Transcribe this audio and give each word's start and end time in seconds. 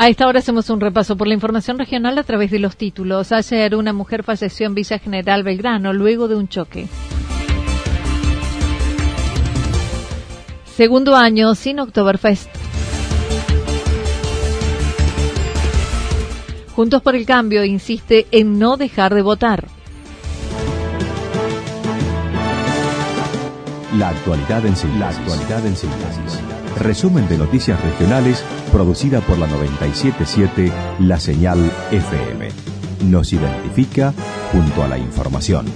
A 0.00 0.06
esta 0.08 0.28
hora 0.28 0.38
hacemos 0.38 0.70
un 0.70 0.80
repaso 0.80 1.16
por 1.16 1.26
la 1.26 1.34
información 1.34 1.76
regional 1.76 2.16
a 2.18 2.22
través 2.22 2.52
de 2.52 2.60
los 2.60 2.76
títulos. 2.76 3.32
Ayer 3.32 3.74
una 3.74 3.92
mujer 3.92 4.22
falleció 4.22 4.68
en 4.68 4.74
Villa 4.74 5.00
General 5.00 5.42
Belgrano 5.42 5.92
luego 5.92 6.28
de 6.28 6.36
un 6.36 6.46
choque. 6.46 6.86
Segundo 10.76 11.16
año 11.16 11.56
sin 11.56 11.80
Oktoberfest. 11.80 12.48
Juntos 16.76 17.02
por 17.02 17.16
el 17.16 17.26
Cambio 17.26 17.64
insiste 17.64 18.28
en 18.30 18.56
no 18.56 18.76
dejar 18.76 19.12
de 19.16 19.22
votar. 19.22 19.66
La 23.96 24.10
actualidad 24.10 24.64
en 24.64 24.76
síntesis. 24.76 25.00
La 25.00 25.08
actualidad 25.08 25.66
en 25.66 25.76
síntesis. 25.76 26.57
Resumen 26.78 27.28
de 27.28 27.36
noticias 27.36 27.82
regionales 27.82 28.44
producida 28.70 29.20
por 29.20 29.36
la 29.36 29.48
977 29.48 30.72
La 31.00 31.18
Señal 31.18 31.58
FM. 31.90 32.48
Nos 33.06 33.32
identifica 33.32 34.14
junto 34.52 34.84
a 34.84 34.88
la 34.88 34.96
información. 34.96 35.66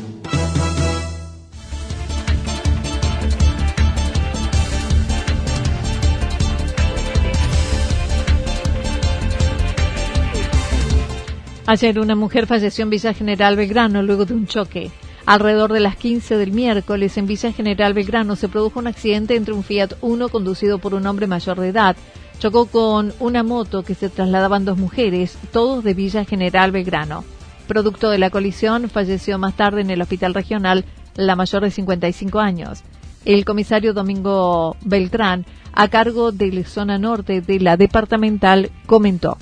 Ayer 11.67 11.99
una 11.99 12.15
mujer 12.15 12.47
falleció 12.47 12.85
en 12.85 12.91
Villa 12.91 13.13
General 13.13 13.57
Belgrano 13.57 14.03
luego 14.03 14.25
de 14.25 14.35
un 14.35 14.47
choque. 14.47 14.91
Alrededor 15.33 15.73
de 15.73 15.81
las 15.81 15.97
15 15.97 16.37
del 16.37 16.53
miércoles 16.53 17.17
en 17.17 17.27
Villa 17.27 17.53
General 17.53 17.95
Belgrano 17.95 18.37
se 18.37 18.51
produjo 18.51 18.81
un 18.81 18.87
accidente 18.87 19.35
entre 19.35 19.55
un 19.55 19.65
Fiat 19.65 19.95
Uno 20.03 20.29
conducido 20.29 20.79
por 20.79 20.93
un 20.93 21.07
hombre 21.07 21.27
mayor 21.27 21.59
de 21.59 21.69
edad. 21.69 21.97
Chocó 22.39 22.67
con 22.67 23.15
una 23.19 23.43
moto 23.43 23.83
que 23.83 23.95
se 23.95 24.11
trasladaban 24.11 24.67
dos 24.67 24.77
mujeres, 24.77 25.39
todos 25.51 25.85
de 25.85 25.95
Villa 25.95 26.27
General 26.27 26.71
Belgrano. 26.71 27.25
Producto 27.67 28.11
de 28.11 28.19
la 28.19 28.29
colisión, 28.29 28.91
falleció 28.91 29.39
más 29.39 29.57
tarde 29.57 29.81
en 29.81 29.89
el 29.89 30.03
hospital 30.03 30.35
regional 30.35 30.85
la 31.15 31.35
mayor 31.35 31.63
de 31.63 31.71
55 31.71 32.39
años. 32.39 32.85
El 33.25 33.47
comisario 33.47 33.95
Domingo 33.95 34.77
Beltrán, 34.85 35.47
a 35.73 35.89
cargo 35.89 36.31
de 36.31 36.53
la 36.53 36.65
zona 36.65 36.99
norte 36.99 37.41
de 37.41 37.59
la 37.59 37.79
departamental, 37.79 38.71
comentó. 38.85 39.39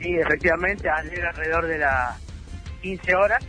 Sí, 0.00 0.14
efectivamente, 0.14 0.88
alrededor 0.88 1.66
de 1.66 1.76
las 1.76 2.18
15 2.80 3.14
horas 3.14 3.44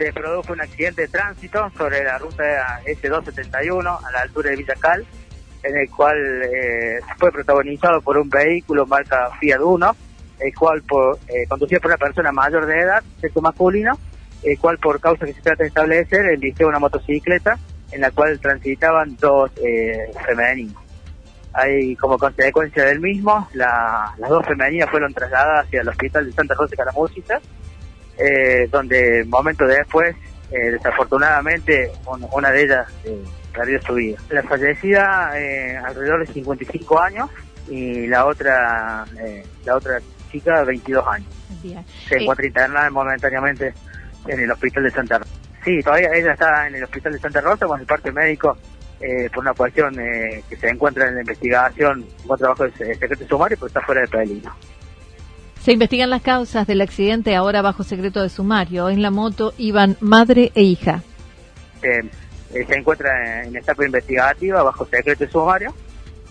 se 0.00 0.14
produjo 0.14 0.54
un 0.54 0.62
accidente 0.62 1.02
de 1.02 1.08
tránsito 1.08 1.70
sobre 1.76 2.02
la 2.02 2.16
ruta 2.16 2.80
S271 2.86 3.98
a 4.02 4.10
la 4.10 4.22
altura 4.22 4.48
de 4.48 4.56
Villacal, 4.56 5.04
en 5.62 5.76
el 5.76 5.90
cual 5.90 6.16
eh, 6.42 7.00
fue 7.18 7.30
protagonizado 7.30 8.00
por 8.00 8.16
un 8.16 8.30
vehículo 8.30 8.86
marca 8.86 9.28
Fiat 9.38 9.60
Uno, 9.60 9.94
el 10.38 10.54
cual 10.54 10.82
por, 10.88 11.18
eh, 11.28 11.46
conducido 11.46 11.82
por 11.82 11.90
una 11.90 11.98
persona 11.98 12.32
mayor 12.32 12.64
de 12.64 12.80
edad, 12.80 13.02
sexo 13.20 13.42
masculino, 13.42 13.98
el 14.42 14.58
cual 14.58 14.78
por 14.78 15.00
causa 15.00 15.26
que 15.26 15.34
se 15.34 15.42
trata 15.42 15.64
de 15.64 15.68
establecer, 15.68 16.24
eligió 16.32 16.68
una 16.68 16.78
motocicleta 16.78 17.58
en 17.92 18.00
la 18.00 18.10
cual 18.10 18.40
transitaban 18.40 19.18
dos 19.18 19.50
eh, 19.62 20.10
femeninos. 20.24 20.82
Ahí, 21.52 21.94
como 21.96 22.16
consecuencia 22.16 22.86
del 22.86 23.00
mismo, 23.00 23.46
las 23.52 24.16
dos 24.30 24.46
femeninas 24.46 24.88
fueron 24.88 25.12
trasladadas 25.12 25.66
hacia 25.66 25.82
el 25.82 25.88
hospital 25.88 26.24
de 26.24 26.32
Santa 26.32 26.54
Rosa 26.54 26.70
de 26.70 26.76
Caramuchita, 26.78 27.40
eh, 28.20 28.68
donde 28.70 29.24
momentos 29.26 29.68
después, 29.68 30.14
eh, 30.50 30.70
desafortunadamente, 30.72 31.90
una 32.32 32.50
de 32.50 32.62
ellas 32.62 32.86
eh, 33.04 33.22
perdió 33.52 33.80
su 33.82 33.94
vida. 33.94 34.18
La 34.30 34.42
fallecida, 34.42 35.32
eh, 35.36 35.76
alrededor 35.76 36.26
de 36.26 36.32
55 36.32 37.00
años, 37.00 37.30
y 37.68 38.06
la 38.06 38.26
otra, 38.26 39.04
eh, 39.18 39.44
la 39.64 39.76
otra 39.76 40.00
chica, 40.30 40.64
22 40.64 41.06
años. 41.06 41.28
Se 42.08 42.16
encuentra 42.16 42.46
internada 42.46 42.90
momentáneamente 42.90 43.72
en 44.26 44.40
el 44.40 44.50
hospital 44.50 44.84
de 44.84 44.90
Santa 44.90 45.18
Rosa. 45.18 45.30
Sí, 45.64 45.80
todavía 45.82 46.10
ella 46.14 46.32
está 46.32 46.66
en 46.66 46.74
el 46.76 46.84
hospital 46.84 47.12
de 47.12 47.18
Santa 47.18 47.40
Rosa 47.40 47.66
con 47.66 47.80
el 47.80 47.86
parte 47.86 48.10
médico 48.10 48.56
eh, 49.00 49.28
por 49.32 49.42
una 49.42 49.54
cuestión 49.54 49.98
eh, 49.98 50.42
que 50.48 50.56
se 50.56 50.68
encuentra 50.68 51.08
en 51.08 51.16
la 51.16 51.20
investigación, 51.20 52.04
un 52.26 52.38
trabajo 52.38 52.64
de 52.64 52.72
secreto 52.72 53.26
sumario, 53.26 53.56
pero 53.56 53.68
está 53.68 53.80
fuera 53.80 54.02
de 54.02 54.08
peligro. 54.08 54.52
Se 55.60 55.72
investigan 55.72 56.08
las 56.08 56.22
causas 56.22 56.66
del 56.66 56.80
accidente 56.80 57.36
ahora 57.36 57.60
bajo 57.60 57.82
secreto 57.82 58.22
de 58.22 58.30
sumario. 58.30 58.88
En 58.88 59.02
la 59.02 59.10
moto 59.10 59.52
iban 59.58 59.94
madre 60.00 60.52
e 60.54 60.62
hija. 60.62 61.02
Eh, 61.82 62.08
se 62.50 62.74
encuentra 62.74 63.44
en 63.44 63.54
etapa 63.54 63.84
investigativa 63.84 64.62
bajo 64.62 64.86
secreto 64.86 65.22
de 65.22 65.30
sumario. 65.30 65.74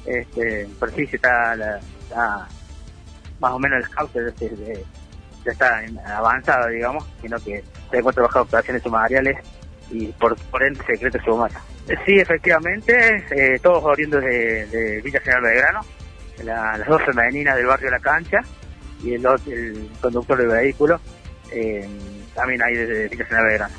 Este, 0.03 0.68
por 0.79 0.89
sí 0.91 1.06
se 1.06 1.18
está, 1.18 1.56
la, 1.56 1.79
más 3.39 3.51
o 3.51 3.59
menos 3.59 3.81
las 3.81 3.89
causas 3.89 4.34
ya 4.39 5.51
está 5.51 5.79
avanzada, 6.07 6.68
digamos, 6.69 7.06
sino 7.22 7.38
que 7.38 7.63
se 7.91 7.97
encuentra 7.97 8.23
bajo 8.23 8.41
operaciones 8.41 8.81
sumariales 8.81 9.38
y 9.91 10.07
por, 10.07 10.35
por 10.50 10.63
ende 10.63 10.84
secreto 10.85 11.19
sumario. 11.23 11.59
Sí, 12.03 12.19
efectivamente, 12.19 13.25
eh, 13.29 13.59
todos 13.62 13.84
oriundos 13.84 14.23
de, 14.23 14.66
de, 14.66 15.01
Villa 15.01 15.19
General 15.19 15.44
Belgrano, 15.44 15.81
la, 16.44 16.78
las 16.79 16.88
dos 16.88 17.03
femeninas 17.03 17.56
del 17.56 17.68
barrio 17.68 17.91
La 17.91 18.00
Cancha 18.00 18.39
y 19.03 19.13
el, 19.13 19.21
conductor 20.01 20.37
del 20.37 20.47
vehículo, 20.47 20.99
eh, 21.51 21.87
también 22.33 22.61
ahí 22.61 22.75
desde 22.75 23.07
Villa 23.09 23.25
General 23.25 23.47
Belgrano. 23.47 23.75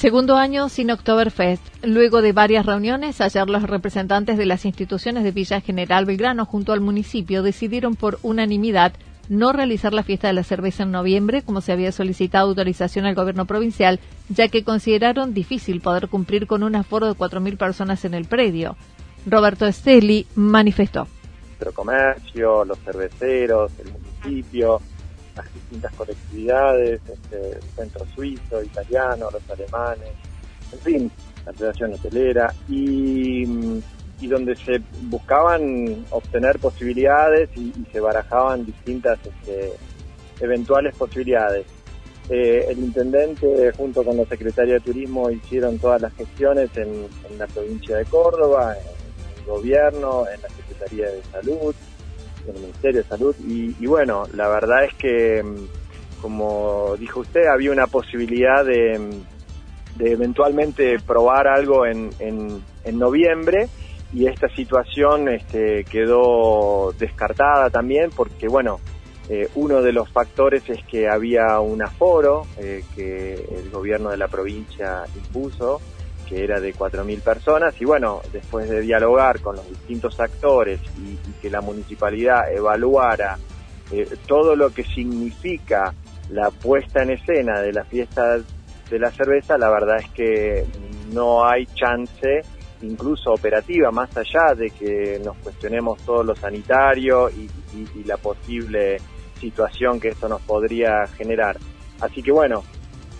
Segundo 0.00 0.36
año 0.36 0.70
sin 0.70 0.90
Oktoberfest. 0.90 1.62
Luego 1.82 2.22
de 2.22 2.32
varias 2.32 2.64
reuniones, 2.64 3.20
ayer 3.20 3.50
los 3.50 3.62
representantes 3.64 4.38
de 4.38 4.46
las 4.46 4.64
instituciones 4.64 5.24
de 5.24 5.30
Villa 5.30 5.60
General 5.60 6.06
Belgrano 6.06 6.46
junto 6.46 6.72
al 6.72 6.80
municipio 6.80 7.42
decidieron 7.42 7.96
por 7.96 8.18
unanimidad 8.22 8.94
no 9.28 9.52
realizar 9.52 9.92
la 9.92 10.02
fiesta 10.02 10.26
de 10.26 10.32
la 10.32 10.42
cerveza 10.42 10.84
en 10.84 10.90
noviembre, 10.90 11.42
como 11.42 11.60
se 11.60 11.72
había 11.72 11.92
solicitado 11.92 12.48
autorización 12.48 13.04
al 13.04 13.14
gobierno 13.14 13.44
provincial, 13.44 14.00
ya 14.30 14.48
que 14.48 14.64
consideraron 14.64 15.34
difícil 15.34 15.82
poder 15.82 16.08
cumplir 16.08 16.46
con 16.46 16.62
un 16.62 16.76
aforo 16.76 17.06
de 17.06 17.12
4.000 17.12 17.58
personas 17.58 18.04
en 18.06 18.14
el 18.14 18.24
predio. 18.24 18.76
Roberto 19.26 19.66
Esteli 19.66 20.26
manifestó. 20.36 21.06
El 21.60 21.72
comercio, 21.72 22.64
los 22.64 22.78
cerveceros, 22.78 23.72
el 23.78 23.92
municipio, 23.92 24.80
las 25.36 25.52
distintas 25.52 25.92
colectividades, 25.94 27.00
este, 27.06 27.52
el 27.52 27.62
centro 27.76 28.06
suizo, 28.14 28.62
italiano, 28.62 29.28
los 29.30 29.50
alemanes, 29.50 30.08
en 30.72 30.78
fin, 30.78 31.12
la 31.44 31.52
Federación 31.52 31.94
Hotelera 31.94 32.54
y 32.68 33.82
y 34.20 34.26
donde 34.26 34.54
se 34.54 34.80
buscaban 35.04 36.04
obtener 36.10 36.58
posibilidades 36.58 37.48
y, 37.56 37.72
y 37.76 37.86
se 37.90 38.00
barajaban 38.00 38.66
distintas 38.66 39.18
este, 39.24 39.72
eventuales 40.40 40.94
posibilidades. 40.94 41.66
Eh, 42.28 42.66
el 42.68 42.78
intendente 42.78 43.72
junto 43.72 44.04
con 44.04 44.16
la 44.16 44.24
secretaria 44.24 44.74
de 44.74 44.80
Turismo 44.80 45.30
hicieron 45.30 45.78
todas 45.78 46.00
las 46.00 46.12
gestiones 46.14 46.70
en, 46.76 47.08
la 47.38 47.46
provincia 47.46 47.96
de 47.96 48.04
Córdoba, 48.04 48.76
gobierno, 49.50 50.24
en 50.32 50.40
la 50.40 50.48
Secretaría 50.48 51.10
de 51.10 51.22
Salud, 51.30 51.74
en 52.46 52.56
el 52.56 52.62
Ministerio 52.62 53.02
de 53.02 53.08
Salud. 53.08 53.34
Y, 53.46 53.86
bueno, 53.86 54.24
la 54.34 54.48
verdad 54.48 54.84
es 54.84 54.94
que 54.94 55.44
como 56.22 56.96
dijo 56.98 57.20
usted, 57.20 57.46
había 57.46 57.72
una 57.72 57.86
posibilidad 57.86 58.64
de, 58.64 59.00
de 59.96 60.12
eventualmente 60.12 60.98
probar 60.98 61.48
algo 61.48 61.86
en, 61.86 62.10
en, 62.18 62.62
en 62.84 62.98
noviembre. 62.98 63.68
Y 64.12 64.26
esta 64.26 64.48
situación 64.48 65.28
este, 65.28 65.84
quedó 65.84 66.92
descartada 66.98 67.70
también 67.70 68.10
porque, 68.10 68.48
bueno, 68.48 68.80
eh, 69.28 69.48
uno 69.54 69.82
de 69.82 69.92
los 69.92 70.10
factores 70.10 70.68
es 70.68 70.84
que 70.86 71.08
había 71.08 71.60
un 71.60 71.80
aforo 71.80 72.44
eh, 72.58 72.82
que 72.96 73.34
el 73.34 73.70
gobierno 73.70 74.10
de 74.10 74.16
la 74.16 74.26
provincia 74.26 75.04
impuso, 75.14 75.80
que 76.30 76.44
era 76.44 76.60
de 76.60 76.72
4.000 76.72 77.20
personas, 77.22 77.74
y 77.80 77.84
bueno, 77.84 78.22
después 78.32 78.70
de 78.70 78.80
dialogar 78.80 79.40
con 79.40 79.56
los 79.56 79.68
distintos 79.68 80.18
actores 80.20 80.80
y, 80.96 81.18
que 81.42 81.50
la 81.50 81.60
municipalidad 81.60 82.52
evaluara 82.52 83.36
eh, 83.90 84.06
todo 84.26 84.54
lo 84.54 84.70
que 84.70 84.84
significa 84.84 85.92
la 86.28 86.50
puesta 86.50 87.02
en 87.02 87.10
escena 87.10 87.60
de 87.60 87.72
la 87.72 87.84
fiesta 87.84 88.36
de 88.36 88.98
la 88.98 89.10
cerveza, 89.10 89.58
la 89.58 89.70
verdad 89.70 89.96
es 89.98 90.08
que 90.10 90.64
no 91.12 91.44
hay 91.44 91.66
chance 91.66 92.42
incluso 92.82 93.32
operativa, 93.32 93.90
más 93.90 94.16
allá 94.16 94.54
de 94.54 94.70
que 94.70 95.20
nos 95.24 95.36
cuestionemos 95.38 96.00
todo 96.02 96.22
lo 96.22 96.36
sanitario 96.36 97.28
y, 97.30 97.48
la 98.04 98.16
posible 98.16 98.98
situación 99.38 100.00
que 100.00 100.08
esto 100.08 100.28
nos 100.28 100.40
podría 100.42 101.06
generar. 101.16 101.56
Así 102.00 102.22
que 102.22 102.32
bueno, 102.32 102.64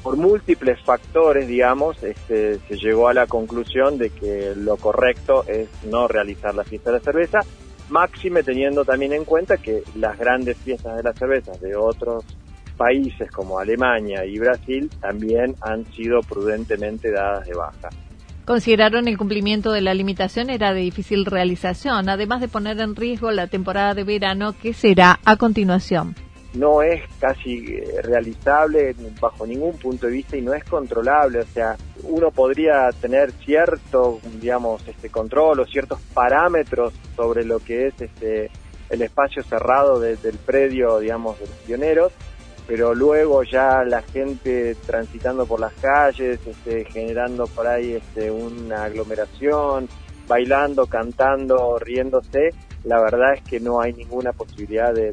por 0.03 0.17
múltiples 0.17 0.81
factores, 0.81 1.47
digamos, 1.47 2.03
este, 2.03 2.59
se 2.69 2.77
llegó 2.77 3.09
a 3.09 3.15
la 3.15 3.27
conclusión 3.27 3.99
de 3.99 4.11
que 4.11 4.55
lo 4.57 4.77
correcto 4.77 5.45
es 5.47 5.69
no 5.85 6.09
realizar 6.09 6.55
la 6.55 6.65
fiesta 6.65 6.91
de 6.91 6.99
la 6.99 7.05
cerveza, 7.05 7.41
máxime 7.91 8.43
teniendo 8.43 8.85
también 8.85 9.13
en 9.13 9.25
cuenta 9.25 9.57
que 9.59 9.83
las 9.97 10.19
grandes 10.19 10.57
fiestas 10.59 10.97
de 10.97 11.03
la 11.03 11.13
cerveza 11.13 11.53
de 11.61 11.77
otros 11.77 12.25
países 12.77 13.31
como 13.31 13.59
Alemania 13.59 14.25
y 14.25 14.39
Brasil 14.39 14.89
también 15.01 15.55
han 15.61 15.85
sido 15.93 16.21
prudentemente 16.21 17.11
dadas 17.11 17.47
de 17.47 17.55
baja. 17.55 17.91
Consideraron 18.47 19.07
el 19.07 19.19
cumplimiento 19.19 19.71
de 19.71 19.83
la 19.83 19.93
limitación 19.93 20.49
era 20.49 20.73
de 20.73 20.81
difícil 20.81 21.27
realización, 21.27 22.09
además 22.09 22.41
de 22.41 22.49
poner 22.49 22.81
en 22.81 22.97
riesgo 22.97 23.31
la 23.33 23.49
temporada 23.49 23.95
de 23.95 24.05
verano 24.05 24.55
que 24.61 24.73
será 24.73 25.21
a 25.25 25.37
continuación. 25.37 26.17
No 26.55 26.83
es 26.83 27.03
casi 27.21 27.77
eh, 27.77 28.03
realizable 28.03 28.95
bajo 29.21 29.47
ningún 29.47 29.77
punto 29.79 30.07
de 30.07 30.13
vista 30.13 30.37
y 30.37 30.43
no 30.43 30.53
es 30.53 30.65
controlable, 30.65 31.41
o 31.41 31.47
sea, 31.47 31.77
uno 32.03 32.31
podría 32.31 32.91
tener 33.01 33.31
cierto, 33.33 34.21
digamos, 34.41 34.87
este 34.89 35.11
control 35.11 35.61
o 35.61 35.67
ciertos 35.67 36.01
parámetros 36.13 36.93
sobre 37.15 37.45
lo 37.45 37.61
que 37.61 37.89
es 37.89 38.01
este 38.01 38.51
el 38.91 39.03
espacio 39.03 39.43
cerrado 39.45 40.01
del 40.01 40.37
predio, 40.45 40.99
digamos, 40.99 41.39
de 41.39 41.47
los 41.47 41.55
pioneros, 41.59 42.13
pero 42.67 42.95
luego 42.95 43.45
ya 43.45 43.85
la 43.85 44.03
gente 44.03 44.75
transitando 44.87 45.47
por 45.47 45.61
las 45.61 45.73
calles, 45.75 46.41
este, 46.45 46.85
generando 46.87 47.47
por 47.47 47.67
ahí 47.67 47.95
este, 47.95 48.31
una 48.31 48.85
aglomeración, 48.85 49.89
bailando, 50.27 50.87
cantando, 50.87 51.79
riéndose, 51.79 52.51
la 52.85 53.01
verdad 53.01 53.35
es 53.35 53.43
que 53.43 53.61
no 53.61 53.81
hay 53.81 53.93
ninguna 53.93 54.33
posibilidad 54.33 54.93
de, 54.95 55.11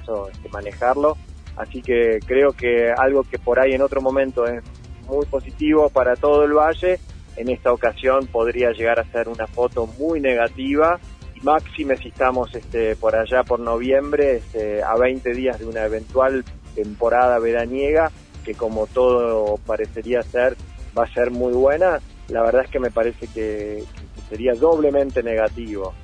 eso, 0.00 0.28
este, 0.28 0.48
manejarlo. 0.48 1.16
Así 1.56 1.80
que 1.80 2.20
creo 2.26 2.52
que 2.52 2.90
algo 2.90 3.22
que 3.22 3.38
por 3.38 3.58
ahí 3.58 3.72
en 3.72 3.82
otro 3.82 4.00
momento 4.00 4.46
es 4.46 4.62
muy 5.08 5.24
positivo 5.26 5.88
para 5.88 6.16
todo 6.16 6.44
el 6.44 6.52
valle, 6.52 6.98
en 7.36 7.48
esta 7.48 7.72
ocasión 7.72 8.26
podría 8.26 8.72
llegar 8.72 8.98
a 8.98 9.04
ser 9.04 9.28
una 9.28 9.46
foto 9.46 9.86
muy 9.98 10.20
negativa 10.20 10.98
y 11.34 11.40
máxime 11.40 11.96
si 11.96 12.08
estamos 12.08 12.54
este, 12.54 12.96
por 12.96 13.14
allá 13.14 13.42
por 13.44 13.60
noviembre, 13.60 14.36
este, 14.36 14.82
a 14.82 14.96
20 14.96 15.32
días 15.32 15.58
de 15.58 15.66
una 15.66 15.84
eventual 15.84 16.44
temporada 16.74 17.38
veraniega, 17.38 18.10
que 18.44 18.54
como 18.54 18.86
todo 18.86 19.56
parecería 19.66 20.22
ser, 20.22 20.56
va 20.96 21.04
a 21.04 21.12
ser 21.12 21.30
muy 21.30 21.52
buena, 21.52 22.00
la 22.28 22.42
verdad 22.42 22.64
es 22.64 22.70
que 22.70 22.80
me 22.80 22.90
parece 22.90 23.26
que, 23.28 23.84
sería 24.28 24.54
doblemente 24.54 25.22
negativo. 25.22 25.94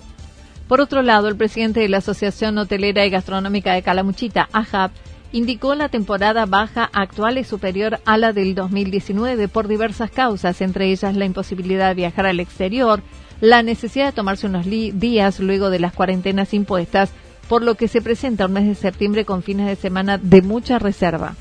Por 0.68 0.80
otro 0.80 1.02
lado, 1.02 1.28
el 1.28 1.36
presidente 1.36 1.80
de 1.80 1.88
la 1.88 1.98
Asociación 1.98 2.56
Hotelera 2.58 3.04
y 3.04 3.10
Gastronómica 3.10 3.74
de 3.74 3.82
Calamuchita, 3.82 4.48
AJAP, 4.52 4.92
indicó 5.32 5.74
la 5.74 5.88
temporada 5.88 6.46
baja 6.46 6.88
actual 6.92 7.38
es 7.38 7.48
superior 7.48 7.98
a 8.04 8.18
la 8.18 8.32
del 8.32 8.54
2019 8.54 9.48
por 9.48 9.66
diversas 9.66 10.10
causas, 10.10 10.60
entre 10.60 10.90
ellas 10.90 11.16
la 11.16 11.24
imposibilidad 11.24 11.88
de 11.88 11.94
viajar 11.94 12.26
al 12.26 12.40
exterior, 12.40 13.02
la 13.40 13.62
necesidad 13.62 14.06
de 14.06 14.12
tomarse 14.12 14.46
unos 14.46 14.66
días 14.66 15.40
luego 15.40 15.70
de 15.70 15.80
las 15.80 15.92
cuarentenas 15.92 16.54
impuestas 16.54 17.12
por 17.48 17.62
lo 17.62 17.74
que 17.74 17.88
se 17.88 18.00
presenta 18.00 18.46
un 18.46 18.52
mes 18.52 18.66
de 18.66 18.74
septiembre 18.74 19.24
con 19.24 19.42
fines 19.42 19.66
de 19.66 19.76
semana 19.76 20.16
de 20.16 20.42
mucha 20.42 20.78
reserva. 20.78 21.34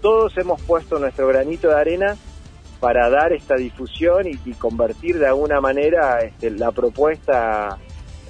Todos 0.00 0.36
hemos 0.36 0.60
puesto 0.62 0.98
nuestro 0.98 1.26
granito 1.28 1.68
de 1.68 1.74
arena 1.74 2.16
para 2.80 3.08
dar 3.08 3.32
esta 3.32 3.54
difusión 3.54 4.26
y, 4.26 4.36
convertir 4.54 5.18
de 5.18 5.28
alguna 5.28 5.60
manera 5.60 6.18
este, 6.20 6.50
la 6.50 6.72
propuesta 6.72 7.78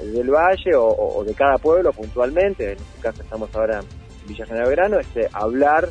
del 0.00 0.30
valle 0.30 0.74
o, 0.76 1.22
de 1.24 1.34
cada 1.34 1.58
pueblo 1.58 1.92
puntualmente, 1.92 2.72
en 2.72 2.78
este 2.78 3.00
caso 3.00 3.22
estamos 3.22 3.54
ahora 3.54 3.80
en 3.80 4.28
Villa 4.28 4.46
General 4.46 4.68
Verano, 4.68 4.98
este, 4.98 5.28
hablar 5.32 5.88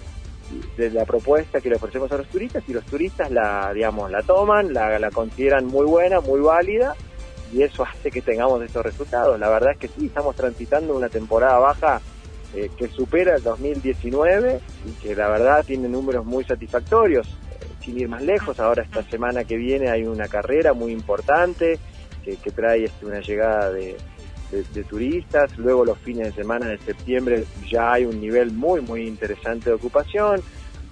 de 0.78 0.90
la 0.90 1.06
propuesta 1.06 1.62
que 1.62 1.70
le 1.70 1.78
ofrecemos 1.78 2.12
a 2.12 2.18
los 2.18 2.28
turistas 2.28 2.64
y 2.68 2.74
los 2.74 2.86
turistas 2.86 3.32
la, 3.32 3.72
digamos, 3.74 4.12
la 4.12 4.22
toman, 4.22 4.74
la, 4.74 5.00
la 5.00 5.10
consideran 5.10 5.66
muy 5.66 5.86
buena, 5.86 6.20
muy 6.20 6.42
válida 6.42 6.96
y 7.54 7.64
eso 7.64 7.84
hace 7.84 8.12
que 8.12 8.22
tengamos 8.22 8.62
estos 8.62 8.84
resultados. 8.84 9.40
La 9.40 9.50
verdad 9.50 9.72
es 9.74 9.78
que 9.78 9.88
sí, 9.88 10.08
estamos 10.08 10.36
transitando 10.36 10.96
una 10.96 11.10
temporada 11.10 11.58
baja 11.60 12.02
eh, 12.54 12.70
que 12.78 12.88
supera 12.88 13.36
el 13.36 13.44
2019 13.44 14.60
y 14.86 14.92
que 15.02 15.16
la 15.16 15.30
verdad 15.30 15.64
tiene 15.66 15.88
números 15.88 16.26
muy 16.26 16.44
satisfactorios. 16.44 17.28
Eh, 17.28 17.66
sin 17.84 18.00
ir 18.00 18.10
más 18.10 18.22
lejos, 18.22 18.60
ahora 18.60 18.84
esta 18.84 19.04
semana 19.04 19.44
que 19.44 19.58
viene 19.58 19.90
hay 19.90 20.04
una 20.04 20.28
carrera 20.28 20.74
muy 20.74 20.92
importante 20.92 21.80
que, 22.24 22.52
trae 22.52 22.86
este, 22.86 23.06
una 23.06 23.20
llegada 23.20 23.72
de, 23.72 23.98
turistas. 24.90 25.58
Luego 25.58 25.86
los 25.86 25.98
fines 26.00 26.28
de 26.28 26.34
semana 26.34 26.68
de 26.68 26.78
septiembre 26.80 27.46
ya 27.70 27.94
hay 27.94 28.06
un 28.06 28.20
nivel 28.20 28.52
muy, 28.52 28.82
muy 28.82 29.08
interesante 29.08 29.70
de 29.70 29.76
ocupación. 29.76 30.42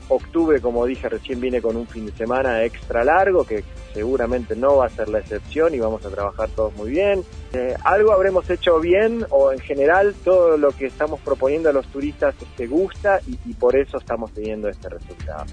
Octubre, 0.08 0.60
como 0.60 0.86
dije 0.86 1.08
recién, 1.10 1.40
viene 1.40 1.62
con 1.62 1.76
un 1.76 1.86
fin 1.86 2.06
de 2.06 2.12
semana 2.14 2.64
extra 2.64 3.04
largo 3.04 3.44
que 3.46 3.64
seguramente 3.94 4.56
no 4.56 4.78
va 4.78 4.86
a 4.86 4.90
ser 4.90 5.10
la 5.10 5.20
excepción 5.20 5.76
y 5.76 5.80
vamos 5.80 6.04
a 6.06 6.10
trabajar 6.10 6.50
todos 6.56 6.74
muy 6.76 6.92
bien. 6.92 7.24
Eh, 7.54 7.76
algo 7.84 8.12
habremos 8.12 8.50
hecho 8.50 8.80
bien 8.80 9.26
o 9.30 9.52
en 9.52 9.60
general 9.60 10.16
todo 10.24 10.58
lo 10.58 10.72
que 10.72 10.88
estamos 10.88 11.20
proponiendo 11.20 11.69
a 11.69 11.74
los 11.74 11.86
turistas 11.88 12.33
te 12.56 12.66
gusta 12.66 13.19
y, 13.28 13.38
y 13.45 13.54
por 13.54 13.76
eso 13.76 13.98
estamos 13.98 14.31
teniendo 14.31 14.69
este 14.69 14.90
resultado. 14.90 15.45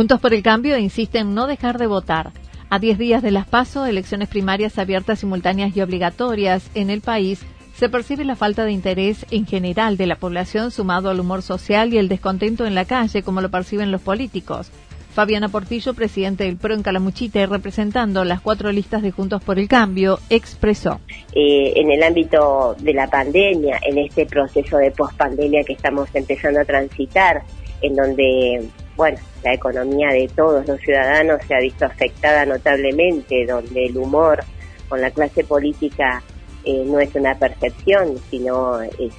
Juntos 0.00 0.18
por 0.18 0.32
el 0.32 0.42
Cambio 0.42 0.78
insiste 0.78 1.18
en 1.18 1.34
no 1.34 1.46
dejar 1.46 1.76
de 1.76 1.86
votar. 1.86 2.32
A 2.70 2.78
10 2.78 2.96
días 2.96 3.22
de 3.22 3.32
las 3.32 3.46
PASO, 3.46 3.84
elecciones 3.84 4.30
primarias 4.30 4.78
abiertas, 4.78 5.18
simultáneas 5.18 5.76
y 5.76 5.82
obligatorias 5.82 6.70
en 6.74 6.88
el 6.88 7.02
país, 7.02 7.42
se 7.74 7.90
percibe 7.90 8.24
la 8.24 8.34
falta 8.34 8.64
de 8.64 8.72
interés 8.72 9.26
en 9.30 9.46
general 9.46 9.98
de 9.98 10.06
la 10.06 10.16
población 10.16 10.70
sumado 10.70 11.10
al 11.10 11.20
humor 11.20 11.42
social 11.42 11.92
y 11.92 11.98
el 11.98 12.08
descontento 12.08 12.64
en 12.64 12.74
la 12.74 12.86
calle, 12.86 13.22
como 13.22 13.42
lo 13.42 13.50
perciben 13.50 13.92
los 13.92 14.00
políticos. 14.00 14.70
Fabiana 15.12 15.50
Portillo, 15.50 15.92
presidente 15.92 16.44
del 16.44 16.56
PRO 16.56 16.72
en 16.72 16.82
Calamuchita 16.82 17.38
y 17.38 17.44
representando 17.44 18.24
las 18.24 18.40
cuatro 18.40 18.72
listas 18.72 19.02
de 19.02 19.10
Juntos 19.10 19.44
por 19.44 19.58
el 19.58 19.68
Cambio, 19.68 20.18
expresó. 20.30 20.98
Eh, 21.34 21.74
en 21.76 21.90
el 21.90 22.02
ámbito 22.02 22.74
de 22.78 22.94
la 22.94 23.06
pandemia, 23.06 23.78
en 23.86 23.98
este 23.98 24.24
proceso 24.24 24.78
de 24.78 24.92
pospandemia 24.92 25.62
que 25.62 25.74
estamos 25.74 26.08
empezando 26.14 26.60
a 26.60 26.64
transitar, 26.64 27.42
en 27.82 27.96
donde, 27.96 28.66
bueno, 28.96 29.18
la 29.42 29.54
economía 29.54 30.08
de 30.08 30.28
todos 30.34 30.66
los 30.66 30.80
ciudadanos 30.80 31.40
se 31.46 31.54
ha 31.54 31.60
visto 31.60 31.86
afectada 31.86 32.44
notablemente, 32.44 33.46
donde 33.46 33.86
el 33.86 33.96
humor 33.96 34.40
con 34.88 35.00
la 35.00 35.10
clase 35.10 35.44
política 35.44 36.22
eh, 36.64 36.84
no 36.86 37.00
es 37.00 37.14
una 37.14 37.38
percepción, 37.38 38.18
sino 38.30 38.82
es 38.82 39.12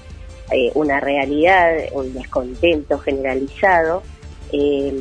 eh, 0.52 0.72
una 0.76 1.00
realidad, 1.00 1.72
un 1.94 2.14
descontento 2.14 3.00
generalizado. 3.00 4.04
Eh, 4.52 4.94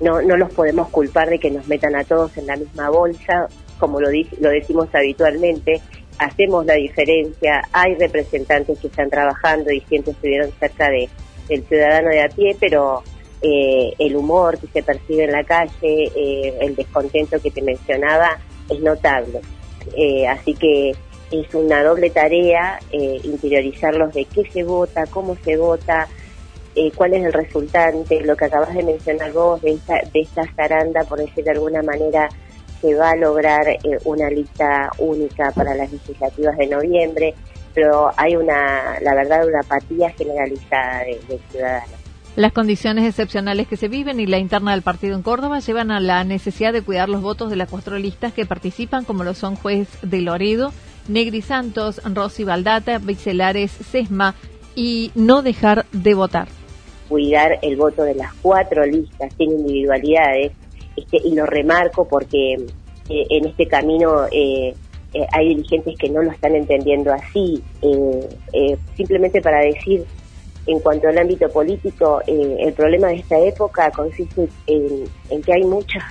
no, 0.00 0.20
no 0.22 0.36
los 0.36 0.52
podemos 0.52 0.88
culpar 0.88 1.28
de 1.28 1.38
que 1.38 1.50
nos 1.50 1.68
metan 1.68 1.94
a 1.94 2.04
todos 2.04 2.36
en 2.36 2.46
la 2.46 2.56
misma 2.56 2.90
bolsa, 2.90 3.48
como 3.78 4.00
lo, 4.00 4.08
lo 4.40 4.48
decimos 4.48 4.88
habitualmente, 4.92 5.80
hacemos 6.18 6.66
la 6.66 6.74
diferencia, 6.74 7.62
hay 7.72 7.94
representantes 7.96 8.78
que 8.78 8.86
están 8.88 9.10
trabajando 9.10 9.70
y 9.70 9.80
siempre 9.80 10.12
estuvieron 10.12 10.50
cerca 10.58 10.88
de, 10.88 11.08
del 11.48 11.64
ciudadano 11.64 12.08
de 12.08 12.22
a 12.22 12.28
pie, 12.28 12.56
pero 12.58 13.02
el 13.42 14.16
humor 14.16 14.58
que 14.58 14.68
se 14.68 14.82
percibe 14.82 15.24
en 15.24 15.32
la 15.32 15.44
calle, 15.44 16.12
el 16.60 16.76
descontento 16.76 17.40
que 17.40 17.50
te 17.50 17.60
mencionaba, 17.60 18.38
es 18.68 18.80
notable. 18.80 19.40
así 20.28 20.54
que 20.54 20.92
es 21.32 21.54
una 21.54 21.82
doble 21.82 22.10
tarea 22.10 22.78
eh, 22.90 23.20
interiorizarlos 23.24 24.12
de 24.12 24.26
qué 24.26 24.44
se 24.50 24.62
vota, 24.62 25.06
cómo 25.06 25.36
se 25.36 25.56
vota, 25.56 26.06
eh, 26.74 26.92
cuál 26.94 27.14
es 27.14 27.24
el 27.24 27.32
resultante, 27.32 28.20
lo 28.20 28.36
que 28.36 28.44
acabas 28.44 28.74
de 28.74 28.82
mencionar 28.82 29.32
vos 29.32 29.60
de 29.62 29.78
esta, 30.14 30.44
zaranda, 30.54 31.04
por 31.04 31.18
decir 31.18 31.44
de 31.44 31.52
alguna 31.52 31.82
manera, 31.82 32.28
se 32.80 32.94
va 32.94 33.10
a 33.10 33.16
lograr 33.16 33.68
eh, 33.68 33.80
una 34.04 34.28
lista 34.28 34.90
única 34.98 35.50
para 35.52 35.74
las 35.74 35.90
legislativas 35.90 36.56
de 36.56 36.66
noviembre. 36.66 37.34
pero 37.74 38.10
hay 38.16 38.36
una, 38.36 39.00
la 39.00 39.14
verdad, 39.14 39.46
una 39.46 39.60
apatía 39.60 40.10
generalizada 40.10 41.04
de, 41.04 41.20
de 41.28 41.40
ciudadanos. 41.50 42.01
Las 42.34 42.52
condiciones 42.52 43.04
excepcionales 43.04 43.68
que 43.68 43.76
se 43.76 43.88
viven 43.88 44.18
y 44.18 44.26
la 44.26 44.38
interna 44.38 44.70
del 44.72 44.80
partido 44.80 45.14
en 45.14 45.22
Córdoba 45.22 45.60
llevan 45.60 45.90
a 45.90 46.00
la 46.00 46.24
necesidad 46.24 46.72
de 46.72 46.80
cuidar 46.80 47.10
los 47.10 47.20
votos 47.20 47.50
de 47.50 47.56
las 47.56 47.68
cuatro 47.68 47.98
listas 47.98 48.32
que 48.32 48.46
participan, 48.46 49.04
como 49.04 49.22
lo 49.22 49.34
son 49.34 49.54
Juez 49.54 49.88
de 50.00 50.22
Loredo, 50.22 50.72
Negri 51.08 51.42
Santos, 51.42 52.00
Rosy 52.04 52.44
Baldata, 52.44 52.96
Bixelares, 52.98 53.70
Sesma, 53.70 54.34
y 54.74 55.10
no 55.14 55.42
dejar 55.42 55.84
de 55.92 56.14
votar. 56.14 56.48
Cuidar 57.10 57.58
el 57.60 57.76
voto 57.76 58.02
de 58.04 58.14
las 58.14 58.32
cuatro 58.40 58.86
listas 58.86 59.30
sin 59.36 59.50
individualidades, 59.50 60.52
este, 60.96 61.18
y 61.22 61.34
lo 61.34 61.44
remarco 61.44 62.08
porque 62.08 62.54
eh, 62.54 63.26
en 63.28 63.46
este 63.46 63.66
camino 63.66 64.24
eh, 64.32 64.74
eh, 65.12 65.26
hay 65.32 65.48
dirigentes 65.48 65.98
que 65.98 66.08
no 66.08 66.22
lo 66.22 66.30
están 66.30 66.54
entendiendo 66.54 67.12
así, 67.12 67.62
simplemente 68.96 69.42
para 69.42 69.60
decir 69.60 70.06
en 70.66 70.78
cuanto 70.80 71.08
al 71.08 71.18
ámbito 71.18 71.48
político, 71.48 72.20
eh, 72.26 72.56
el 72.60 72.72
problema 72.72 73.08
de 73.08 73.16
esta 73.16 73.38
época 73.38 73.90
consiste 73.90 74.48
en, 74.66 75.42
que 75.42 75.52
hay 75.52 75.64
muchos, 75.64 76.02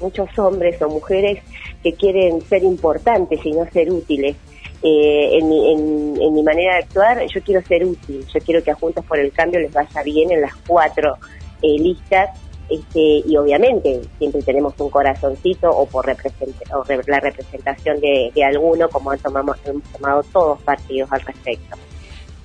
muchos 0.00 0.28
hombres 0.38 0.80
o 0.80 0.88
mujeres 0.88 1.42
que 1.82 1.92
quieren 1.92 2.40
ser 2.42 2.64
importantes 2.64 3.44
y 3.44 3.52
no 3.52 3.66
ser 3.70 3.90
útiles. 3.90 4.36
Eh, 4.82 5.38
en, 5.38 5.48
mi, 5.48 5.72
en, 5.72 6.34
mi 6.34 6.42
manera 6.42 6.74
de 6.74 6.82
actuar, 6.84 7.26
yo 7.26 7.42
quiero 7.42 7.62
ser 7.62 7.84
útil, 7.84 8.24
yo 8.26 8.40
quiero 8.40 8.62
que 8.62 8.70
a 8.70 8.74
Juntos 8.74 9.04
por 9.06 9.18
el 9.18 9.32
Cambio 9.32 9.60
les 9.60 9.72
vaya 9.72 10.02
bien 10.02 10.30
en 10.30 10.42
las 10.42 10.54
cuatro 10.66 11.16
eh, 11.62 11.78
listas 11.78 12.38
este, 12.68 13.22
y 13.26 13.36
obviamente 13.36 14.00
siempre 14.18 14.42
tenemos 14.42 14.74
un 14.78 14.90
corazoncito 14.90 15.70
o 15.70 15.86
por 15.86 16.06
la 16.06 17.20
representación 17.20 18.00
de, 18.00 18.30
de 18.34 18.44
alguno, 18.44 18.88
como 18.88 19.10
han 19.10 19.18
tomado, 19.18 19.54
hemos 19.64 19.84
tomado 19.84 20.22
todos 20.24 20.62
partidos 20.62 21.10
al 21.12 21.20
respecto. 21.20 21.76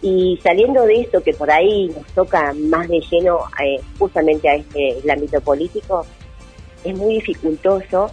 Y 0.02 0.40
saliendo 0.42 0.86
de 0.86 1.02
esto 1.02 1.22
que 1.22 1.34
por 1.34 1.52
ahí 1.52 1.92
nos 1.96 2.06
toca 2.14 2.54
más 2.54 2.88
de 2.88 3.02
lleno 3.02 3.40
eh, 3.64 3.82
justamente 3.98 4.48
a 4.50 4.56
este 4.56 5.00
el 5.00 5.10
ámbito 5.10 5.42
político, 5.42 6.06
es 6.84 6.96
muy 6.96 7.16
dificultoso 7.16 8.10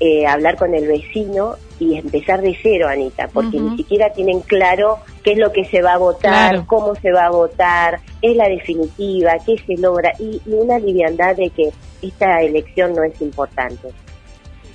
eh, 0.00 0.26
hablar 0.26 0.56
con 0.56 0.74
el 0.74 0.86
vecino 0.86 1.56
y 1.78 1.96
empezar 1.96 2.40
de 2.40 2.56
cero, 2.62 2.88
Anita, 2.88 3.28
porque 3.28 3.58
ni 3.58 3.76
siquiera 3.76 4.10
tienen 4.12 4.40
claro 4.40 4.98
qué 5.22 5.32
es 5.32 5.38
lo 5.38 5.52
que 5.52 5.64
se 5.64 5.82
va 5.82 5.94
a 5.94 5.98
votar, 5.98 6.64
cómo 6.66 6.94
se 6.96 7.12
va 7.12 7.26
a 7.26 7.30
votar, 7.30 8.00
es 8.22 8.36
la 8.36 8.48
definitiva, 8.48 9.36
qué 9.44 9.58
se 9.58 9.76
logra, 9.76 10.12
y, 10.18 10.40
y 10.46 10.54
una 10.54 10.78
liviandad 10.78 11.36
de 11.36 11.50
que 11.50 11.70
esta 12.00 12.42
elección 12.42 12.94
no 12.94 13.04
es 13.04 13.20
importante. 13.20 13.88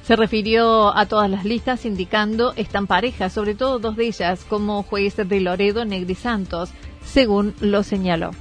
Se 0.03 0.15
refirió 0.15 0.95
a 0.97 1.05
todas 1.05 1.29
las 1.29 1.45
listas 1.45 1.85
indicando 1.85 2.53
están 2.55 2.87
parejas, 2.87 3.33
sobre 3.33 3.53
todo 3.53 3.79
dos 3.79 3.95
de 3.95 4.07
ellas, 4.07 4.43
como 4.43 4.83
juez 4.83 5.15
de 5.15 5.39
Loredo, 5.39 5.85
Negri 5.85 6.15
Santos, 6.15 6.71
según 7.03 7.53
lo 7.61 7.83
señaló. 7.83 8.31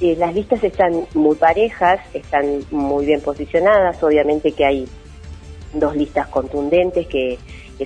las 0.00 0.34
listas 0.34 0.62
están 0.62 1.06
muy 1.14 1.36
parejas, 1.36 2.00
están 2.12 2.60
muy 2.70 3.06
bien 3.06 3.20
posicionadas, 3.22 4.02
obviamente 4.02 4.52
que 4.52 4.66
hay 4.66 4.88
dos 5.72 5.96
listas 5.96 6.28
contundentes 6.28 7.06
que, 7.06 7.38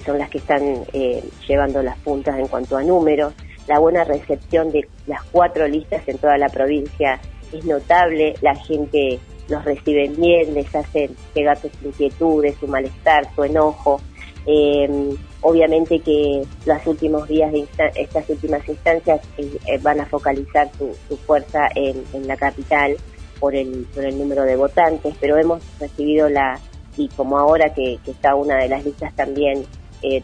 son 0.05 0.19
las 0.19 0.29
que 0.29 0.39
están 0.39 0.63
eh, 0.93 1.23
llevando 1.49 1.83
las 1.83 1.97
puntas 1.99 2.39
en 2.39 2.49
cuanto 2.49 2.77
a 2.77 2.83
números. 2.83 3.33
La 3.69 3.79
buena 3.79 4.05
recepción 4.05 4.71
de 4.71 4.89
las 5.07 5.23
cuatro 5.25 5.67
listas 5.69 6.07
en 6.07 6.19
toda 6.19 6.37
la 6.39 6.49
provincia 6.49 7.21
es 7.53 7.65
notable, 7.65 8.35
la 8.43 8.55
gente 8.55 9.21
los 9.49 9.65
reciben 9.65 10.17
bien, 10.17 10.55
les 10.55 10.75
hacen 10.75 11.15
llegar 11.35 11.59
sus 11.59 11.71
inquietudes, 11.83 12.57
su 12.59 12.67
malestar, 12.67 13.29
su 13.35 13.45
enojo. 13.45 14.01
Eh, 14.47 15.17
obviamente 15.41 15.99
que 16.01 16.43
los 16.65 16.87
últimos 16.87 17.29
días 17.29 17.53
de 17.53 17.67
estas 17.97 18.29
últimas 18.31 18.67
instancias 18.69 19.21
eh, 19.39 19.59
eh, 19.67 19.79
van 19.83 20.01
a 20.01 20.07
focalizar 20.07 20.71
su, 20.79 21.17
fuerza 21.17 21.69
en, 21.75 22.05
la 22.27 22.37
capital 22.37 22.97
por 23.41 23.55
el, 23.55 23.87
por 23.95 24.05
el 24.05 24.17
número 24.19 24.45
de 24.45 24.57
votantes, 24.57 25.15
pero 25.21 25.37
hemos 25.37 25.63
recibido 25.81 26.29
la, 26.29 26.61
y 26.97 27.09
como 27.09 27.39
ahora 27.39 27.75
que, 27.75 27.99
está 28.07 28.35
una 28.35 28.57
de 28.59 28.69
las 28.69 28.85
listas 28.85 29.15
también 29.15 29.65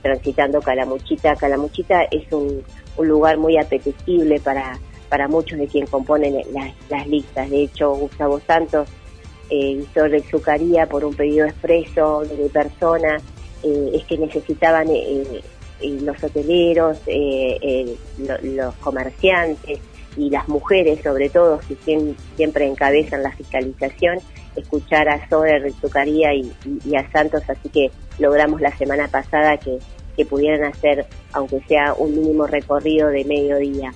transitando 0.00 0.60
Calamuchita, 0.60 1.34
Calamuchita 1.34 2.02
es 2.04 2.30
un, 2.32 2.62
un 2.96 3.08
lugar 3.08 3.36
muy 3.38 3.56
apetecible 3.58 4.38
para, 4.38 4.78
para 5.08 5.26
muchos 5.26 5.58
de 5.58 5.66
quienes 5.66 5.90
componen 5.90 6.36
las 6.88 7.06
listas. 7.08 7.50
De 7.50 7.64
hecho, 7.64 7.92
Gustavo 7.94 8.38
Santos 8.46 8.88
eh, 9.50 9.82
hizo 9.82 10.06
la 10.06 10.20
Zucaría 10.22 10.86
por 10.86 11.04
un 11.04 11.14
pedido 11.14 11.46
expreso 11.46 12.22
de 12.22 12.48
persona, 12.48 13.18
eh, 13.62 13.90
es 13.94 14.04
que 14.04 14.18
necesitaban 14.18 14.88
eh, 14.90 15.24
eh, 15.80 15.98
los 16.00 16.22
hoteleros, 16.22 16.98
los 18.42 18.74
comerciantes 18.76 19.80
y 20.16 20.30
las 20.30 20.48
mujeres 20.48 21.00
sobre 21.02 21.28
todo, 21.28 21.60
que 21.60 21.76
siempre 22.36 22.66
encabezan 22.66 23.22
la 23.22 23.32
fiscalización, 23.32 24.18
escuchar 24.56 25.08
a 25.08 25.28
Soder, 25.28 25.72
Zucaría 25.80 26.34
y, 26.34 26.52
y, 26.84 26.96
a 26.96 27.10
Santos, 27.10 27.42
así 27.48 27.68
que 27.68 27.90
logramos 28.18 28.60
la 28.60 28.76
semana 28.76 29.08
pasada 29.08 29.56
que, 29.56 29.78
que 30.16 30.24
pudieran 30.24 30.64
hacer, 30.64 31.06
aunque 31.32 31.60
sea 31.66 31.94
un 31.94 32.14
mínimo 32.14 32.46
recorrido 32.46 33.08
de 33.08 33.24
mediodía. 33.24 33.92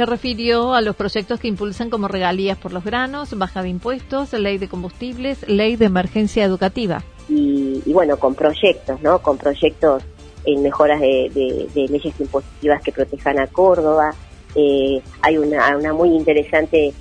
Se 0.00 0.06
refirió 0.06 0.72
a 0.72 0.80
los 0.80 0.96
proyectos 0.96 1.38
que 1.40 1.46
impulsan 1.46 1.90
como 1.90 2.08
regalías 2.08 2.56
por 2.56 2.72
los 2.72 2.82
granos, 2.82 3.36
baja 3.36 3.62
de 3.62 3.68
impuestos, 3.68 4.32
ley 4.32 4.56
de 4.56 4.66
combustibles, 4.66 5.46
ley 5.46 5.76
de 5.76 5.84
emergencia 5.84 6.42
educativa. 6.42 7.02
Y, 7.28 7.82
bueno, 7.92 8.16
con 8.16 8.34
proyectos, 8.34 9.02
¿no? 9.02 9.18
Con 9.18 9.36
proyectos 9.36 10.02
en 10.46 10.62
mejoras 10.62 11.02
de, 11.02 11.68
leyes 11.74 12.18
impositivas 12.18 12.80
que 12.80 12.92
protejan 12.92 13.40
a 13.40 13.46
Córdoba. 13.48 14.14
Eh, 14.54 15.02
hay 15.20 15.36
una, 15.36 15.76
una 15.76 15.92
muy 15.92 16.16
interesante 16.16 16.94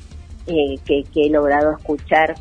eh, 0.48 0.76
que, 0.84 1.06
he 1.16 1.30
logrado 1.30 1.72
escuchar 1.78 2.36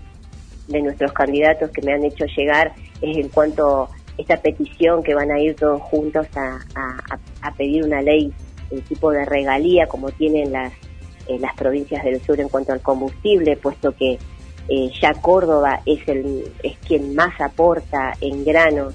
de 0.67 0.83
nuestros 0.83 1.13
candidatos 1.13 1.71
que 1.71 1.83
me 1.83 1.93
han 1.93 2.05
hecho 2.05 2.25
llegar 2.37 2.73
es 3.01 3.17
en 3.17 3.29
cuanto 3.29 3.83
a 3.83 3.89
esta 4.17 4.37
petición 4.39 5.05
que 5.05 5.15
van 5.15 5.31
a 5.31 5.39
ir 5.39 5.55
todos 5.55 5.81
juntos 5.83 6.27
a 6.35 7.55
pedir 7.57 7.85
una 7.85 8.03
ley 8.03 8.33
el 8.71 8.83
tipo 8.83 9.11
de 9.11 9.25
regalía 9.25 9.87
como 9.87 10.11
tienen 10.11 10.53
las, 10.53 10.73
eh, 11.27 11.39
las 11.39 11.55
provincias 11.55 12.05
del 12.05 12.21
sur 12.23 12.41
en 12.41 12.49
cuanto 12.49 12.73
al 12.73 12.81
combustible, 12.81 13.57
puesto 13.57 13.93
que 13.93 14.19
eh, 14.69 14.91
ya 15.01 15.15
Córdoba 15.15 15.81
es, 15.87 16.07
el, 16.09 16.45
es 16.63 16.77
quien 16.79 17.15
más 17.15 17.41
aporta 17.41 18.13
en 18.21 18.45
granos 18.45 18.95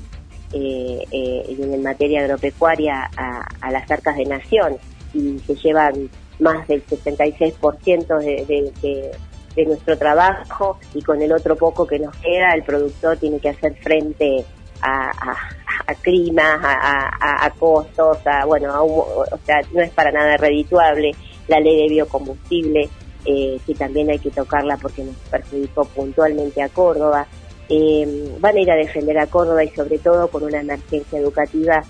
eh, 0.51 1.03
y 1.11 1.61
en 1.61 1.81
materia 1.81 2.21
agropecuaria 2.21 3.09
a, 3.17 3.71
las 3.71 3.89
arcas 3.89 4.17
de 4.17 4.25
nación 4.25 4.77
y 5.13 5.39
se 5.39 5.55
llevan 5.55 6.09
más 6.39 6.67
del 6.67 6.85
66% 6.85 8.19
de, 8.19 8.45
de, 8.45 9.11
de, 9.55 9.65
nuestro 9.65 9.97
trabajo 9.97 10.77
y 10.93 11.01
con 11.01 11.21
el 11.21 11.31
otro 11.31 11.55
poco 11.55 11.87
que 11.87 11.97
nos 11.97 12.15
queda 12.17 12.53
el 12.53 12.63
productor 12.63 13.17
tiene 13.17 13.39
que 13.39 13.49
hacer 13.49 13.75
frente 13.75 14.45
a, 14.81 15.09
a 15.09 15.62
climas, 16.01 16.59
a, 16.63 17.45
a, 17.45 17.49
costos, 17.51 18.17
a, 18.25 18.45
bueno, 18.45 18.83
o 18.83 19.25
sea, 19.45 19.61
no 19.71 19.81
es 19.81 19.91
para 19.91 20.11
nada 20.11 20.37
redituable 20.37 21.15
la 21.47 21.59
ley 21.59 21.83
de 21.83 21.89
biocombustible, 21.89 22.89
eh, 23.25 23.59
que 23.65 23.75
también 23.75 24.09
hay 24.09 24.19
que 24.19 24.31
tocarla 24.31 24.77
porque 24.77 25.03
nos 25.03 25.15
perjudicó 25.29 25.85
puntualmente 25.85 26.61
a 26.61 26.69
Córdoba. 26.69 27.27
Eh, 27.69 28.35
van 28.39 28.57
a 28.57 28.59
ir 28.59 28.71
a 28.71 28.75
defender 28.75 29.17
a 29.17 29.27
Córdoba 29.27 29.63
y 29.63 29.69
sobre 29.69 29.97
todo 29.97 30.27
con 30.27 30.43
una 30.43 30.59
emergencia 30.59 31.19
educativa 31.19 31.83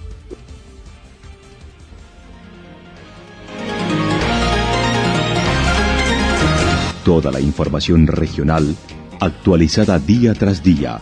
Toda 7.04 7.32
la 7.32 7.42
información 7.42 8.08
regional 8.08 8.78
actualizada 9.20 10.00
día 10.00 10.34
tras 10.36 10.63
día 10.63 11.02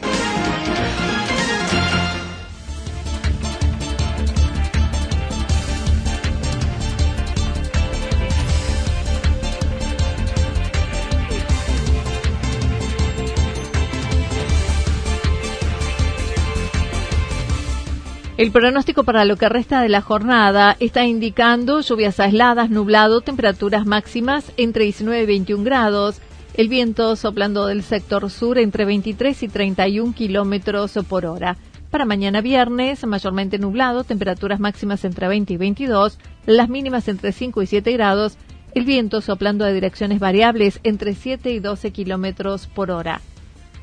El 18.41 18.49
pronóstico 18.49 19.03
para 19.03 19.23
lo 19.23 19.37
que 19.37 19.49
resta 19.49 19.83
de 19.83 19.89
la 19.89 20.01
jornada 20.01 20.75
está 20.79 21.05
indicando 21.05 21.79
lluvias 21.81 22.19
aisladas, 22.19 22.71
nublado, 22.71 23.21
temperaturas 23.21 23.85
máximas 23.85 24.51
entre 24.57 24.85
19 24.85 25.21
y 25.21 25.25
21 25.27 25.63
grados, 25.63 26.19
el 26.55 26.67
viento 26.67 27.15
soplando 27.15 27.67
del 27.67 27.83
sector 27.83 28.31
sur 28.31 28.57
entre 28.57 28.85
23 28.85 29.43
y 29.43 29.47
31 29.47 30.15
kilómetros 30.15 30.97
por 31.07 31.27
hora. 31.27 31.55
Para 31.91 32.05
mañana 32.05 32.41
viernes, 32.41 33.05
mayormente 33.05 33.59
nublado, 33.59 34.05
temperaturas 34.05 34.59
máximas 34.59 35.05
entre 35.05 35.27
20 35.27 35.53
y 35.53 35.57
22, 35.57 36.17
las 36.47 36.67
mínimas 36.67 37.07
entre 37.09 37.33
5 37.33 37.61
y 37.61 37.67
7 37.67 37.91
grados, 37.91 38.39
el 38.73 38.85
viento 38.85 39.21
soplando 39.21 39.65
a 39.65 39.71
direcciones 39.71 40.19
variables 40.19 40.79
entre 40.81 41.13
7 41.13 41.51
y 41.51 41.59
12 41.59 41.91
kilómetros 41.91 42.65
por 42.65 42.89
hora. 42.89 43.21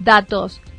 Datos 0.00 0.60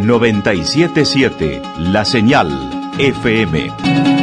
977 0.00 1.62
La 1.78 2.04
Señal 2.04 2.48
FM. 2.98 4.19